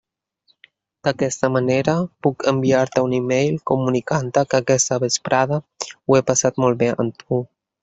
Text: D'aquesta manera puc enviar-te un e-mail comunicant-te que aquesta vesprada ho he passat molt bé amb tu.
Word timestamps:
D'aquesta 1.07 1.49
manera 1.55 1.95
puc 2.27 2.45
enviar-te 2.53 3.03
un 3.09 3.13
e-mail 3.19 3.61
comunicant-te 3.73 4.45
que 4.55 4.63
aquesta 4.63 5.01
vesprada 5.07 5.63
ho 5.95 6.19
he 6.21 6.25
passat 6.33 6.61
molt 6.67 6.85
bé 6.85 6.93
amb 7.07 7.25
tu. 7.25 7.43